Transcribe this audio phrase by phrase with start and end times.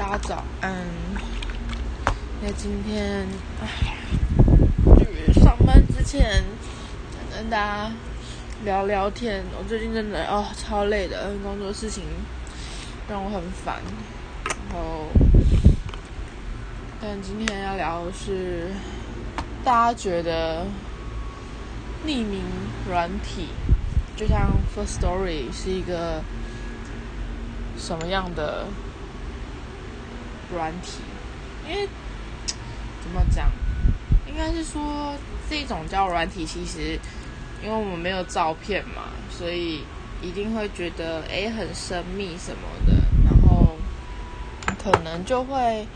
[0.00, 0.72] 大家早安。
[2.40, 3.26] 那今天，
[3.60, 3.98] 唉，
[4.96, 6.42] 就是上班之前
[7.12, 7.92] 想跟大家
[8.64, 9.44] 聊聊天。
[9.58, 12.04] 我最近真的哦超累的，工作事情
[13.10, 13.76] 让我很烦。
[14.46, 15.04] 然后，
[16.98, 18.70] 但今天要聊的是，
[19.62, 20.64] 大家觉得
[22.06, 22.40] 匿名
[22.88, 23.48] 软体，
[24.16, 26.22] 就像 First Story 是一个
[27.76, 28.64] 什么样的？
[30.52, 31.00] 软体，
[31.68, 31.88] 因为
[33.02, 33.50] 怎么讲，
[34.26, 35.14] 应该是说
[35.48, 36.98] 这种叫软体，其实
[37.62, 39.82] 因为我们没有照片嘛，所以
[40.22, 42.92] 一定会觉得哎很神秘什么的，
[43.24, 43.76] 然后
[44.78, 45.86] 可能就会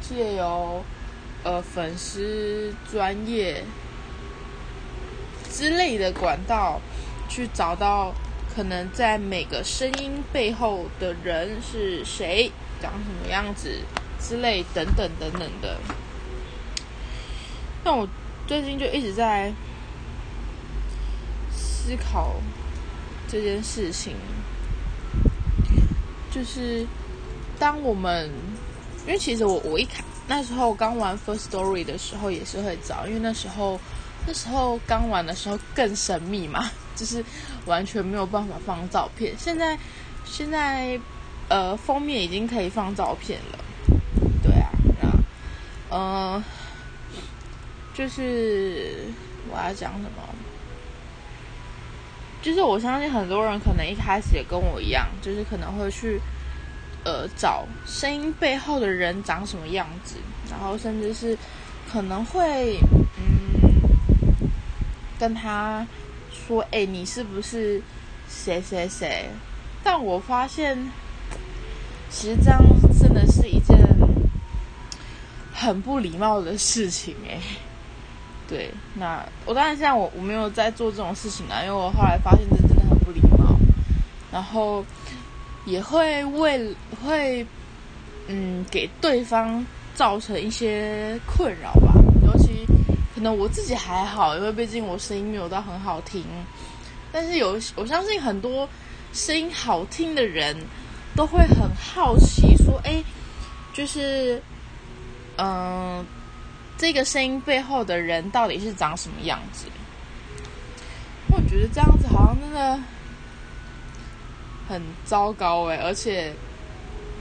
[0.00, 0.84] 借由
[1.42, 3.64] 呃粉丝专业
[5.50, 6.80] 之类的管道
[7.28, 8.14] 去找到
[8.58, 12.50] 可能在每个声音背后的人是谁。
[12.80, 13.80] 长什么样子
[14.20, 15.76] 之类等等等等的，
[17.84, 18.08] 那我
[18.46, 19.52] 最近就一直在
[21.52, 22.36] 思考
[23.28, 24.14] 这件事情，
[26.30, 26.86] 就是
[27.58, 28.30] 当我们，
[29.04, 33.80] 因为其实我我一开那时候刚玩 First Story 的时候也是会找，因为那时候
[34.26, 37.24] 那时候刚玩的时候更神秘嘛， 就是
[37.66, 39.34] 完全没有办法放照片。
[39.38, 39.78] 现在
[40.24, 40.98] 现在。
[41.50, 43.58] 呃，封面已经可以放照片了，
[44.42, 44.68] 对啊，
[45.00, 46.44] 那呃，
[47.94, 49.06] 就是
[49.50, 50.22] 我要讲什么？
[52.42, 56.20] 就是我相信很多人可能一开始也跟我一样，就是可能会去
[57.02, 60.16] 呃找声音背后的人长什么样子，
[60.50, 61.34] 然后甚至是
[61.90, 62.78] 可能会
[63.16, 63.57] 嗯
[65.18, 65.86] 跟他
[66.32, 67.82] 说：“哎，你是不是
[68.28, 69.28] 谁谁谁？”
[69.82, 70.78] 但我发现。
[72.10, 72.58] 其实这样
[72.98, 73.78] 真的是一件
[75.52, 77.38] 很不礼貌的事情哎。
[78.48, 83.54] 对，那我当然现在我我没有在做这种事情啊，因为我后来发现这真的很不礼貌，
[84.32, 84.82] 然后
[85.66, 87.46] 也会为会
[88.26, 89.62] 嗯给对方
[89.94, 91.97] 造成一些困扰吧。
[93.18, 96.24] 可能我自己还好，因为毕竟我声音没有到很好听，
[97.10, 98.68] 但是有我相信很多
[99.12, 100.56] 声音好听的人。
[101.16, 103.02] 都会很好奇，说：“哎，
[103.72, 104.40] 就是，
[105.36, 106.06] 嗯，
[106.76, 109.66] 这个声音背后的人到底是长什么样子？”
[111.34, 112.78] 我觉得这样子好像真的
[114.68, 116.32] 很糟糕哎，而且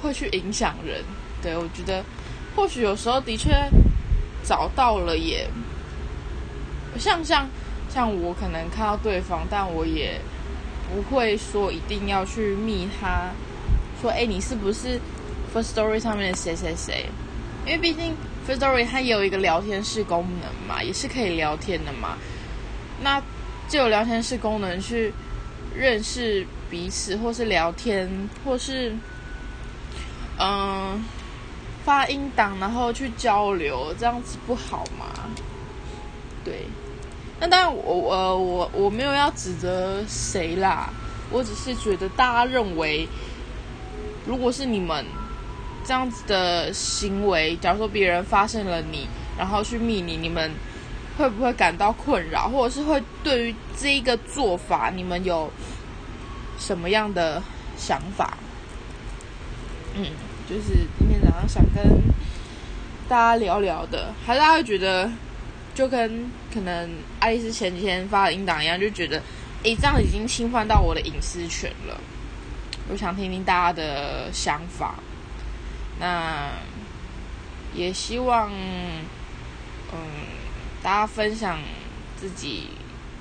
[0.00, 1.04] 会去影响人。
[1.42, 2.02] 对我觉得，
[2.56, 3.50] 或许有时候的确
[4.42, 5.46] 找到了，也
[6.98, 7.48] 像像
[7.88, 10.20] 像我可能看到对方，但我也
[10.92, 13.30] 不会说一定要去密他。
[14.00, 15.00] 说哎，你是不是
[15.54, 17.06] First Story 上面的谁谁谁？
[17.64, 18.14] 因为毕竟
[18.48, 22.16] First Story 它也有一个聊天室功能嘛，也是可以聊天的嘛。
[23.00, 23.22] 那
[23.68, 25.12] 就有聊天室功能去
[25.74, 28.94] 认识彼此，或是聊天，或是
[30.38, 31.04] 嗯
[31.84, 35.06] 发音档，然后去交流，这样子不好吗？
[36.44, 36.66] 对。
[37.40, 40.90] 那当然，我我我我没有要指责谁啦，
[41.30, 43.08] 我只是觉得大家认为。
[44.24, 45.04] 如果是你们
[45.84, 50.48] 这样子的行为，假如说别人发现了你，然后去密你，你们
[51.18, 55.50] 会不会感到困扰，或者是会对于这一个做法，你们有
[56.56, 57.42] 什么样的
[57.76, 58.38] 想法？
[59.96, 60.06] 嗯，
[60.48, 61.82] 就是今天早上想跟
[63.08, 65.10] 大家聊聊的，还是大家会觉得
[65.74, 69.22] 就跟可能爱丽丝前几天发的音档一样，就觉得
[69.62, 72.00] 诶，这样已经侵犯到我的隐私权了。
[72.88, 74.96] 我想听听大家的想法，
[75.98, 76.50] 那
[77.74, 78.50] 也希望，
[79.92, 79.98] 嗯，
[80.82, 81.58] 大家分享
[82.16, 82.68] 自己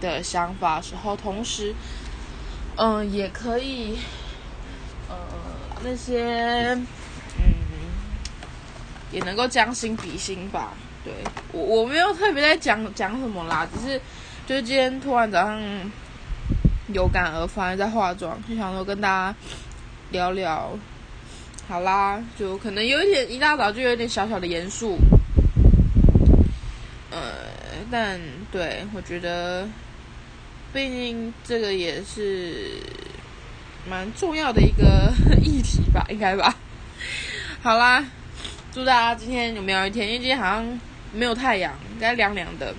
[0.00, 1.74] 的想法时候，同时，
[2.76, 3.98] 嗯，也可以，
[5.08, 5.16] 呃，
[5.82, 6.72] 那些，
[7.36, 7.54] 嗯，
[9.10, 10.72] 也能够将心比心吧。
[11.08, 14.00] 对我，我没有特别在讲讲什么啦，只是
[14.46, 15.60] 就是今天突然早上。
[16.94, 19.36] 有感而发，在化妆，就想说跟大家
[20.10, 20.70] 聊聊。
[21.68, 24.96] 好啦，就可能有一点一大早就有点小小的严肃。
[27.10, 27.20] 呃，
[27.90, 28.18] 但
[28.50, 29.68] 对我觉得，
[30.72, 32.70] 毕竟这个也是
[33.86, 35.12] 蛮重要的一个
[35.44, 36.56] 议题吧，应该吧。
[37.62, 38.02] 好啦，
[38.72, 40.06] 祝大家今天有没有一天？
[40.06, 40.80] 因为今天好像
[41.12, 42.74] 没有太阳，应该凉凉的，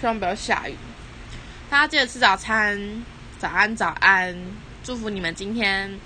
[0.00, 0.74] 希望不要下雨。
[1.70, 3.02] 大家记得吃早餐。
[3.38, 4.36] 早安，早安！
[4.82, 5.96] 祝福你们今天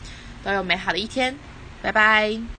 [0.44, 1.34] 都有美好的一天，
[1.80, 2.42] 拜拜。